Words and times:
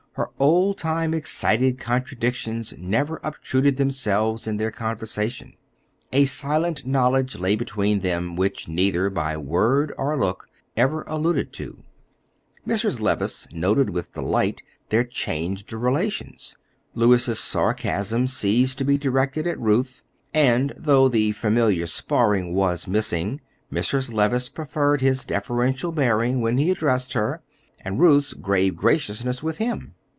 Her 0.15 0.27
old 0.41 0.77
time 0.77 1.13
excited 1.13 1.79
contradictions 1.79 2.73
never 2.77 3.21
obtruded 3.23 3.77
themselves 3.77 4.45
in 4.45 4.57
their 4.57 4.69
conversations. 4.69 5.53
A 6.11 6.25
silent 6.25 6.85
knowledge 6.85 7.37
lay 7.39 7.55
between 7.55 8.01
them 8.01 8.35
which 8.35 8.67
neither, 8.67 9.09
by 9.09 9.37
word 9.37 9.93
or 9.97 10.19
look, 10.19 10.49
ever 10.75 11.03
alluded 11.07 11.53
to. 11.53 11.77
Mrs. 12.67 12.99
Levice 12.99 13.47
noted 13.53 13.91
with 13.91 14.11
delight 14.11 14.61
their 14.89 15.05
changed 15.05 15.71
relations. 15.71 16.57
Louis's 16.93 17.39
sarcasm 17.39 18.27
ceased 18.27 18.77
to 18.79 18.83
be 18.83 18.97
directed 18.97 19.47
at 19.47 19.57
Ruth; 19.61 20.03
and 20.33 20.73
though 20.75 21.07
the 21.07 21.31
familiar 21.31 21.87
sparring 21.87 22.53
was 22.53 22.85
missing, 22.85 23.39
Mrs. 23.71 24.11
Levice 24.11 24.49
preferred 24.49 24.99
his 24.99 25.23
deferential 25.23 25.93
bearing 25.93 26.41
when 26.41 26.57
he 26.57 26.69
addressed 26.69 27.13
her, 27.13 27.41
and 27.79 28.01
Ruth's 28.01 28.33
grave 28.33 28.75
graciousness 28.75 29.41
with 29.41 29.57
him. 29.59 29.95